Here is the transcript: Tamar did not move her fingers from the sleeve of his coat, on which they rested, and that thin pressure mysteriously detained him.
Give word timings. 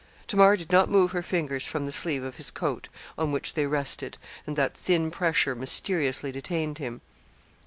Tamar 0.25 0.55
did 0.57 0.71
not 0.71 0.89
move 0.89 1.11
her 1.11 1.21
fingers 1.21 1.63
from 1.63 1.85
the 1.85 1.91
sleeve 1.91 2.23
of 2.23 2.37
his 2.37 2.49
coat, 2.49 2.89
on 3.19 3.31
which 3.31 3.53
they 3.53 3.67
rested, 3.67 4.17
and 4.47 4.55
that 4.55 4.75
thin 4.75 5.11
pressure 5.11 5.53
mysteriously 5.53 6.31
detained 6.31 6.79
him. 6.79 7.01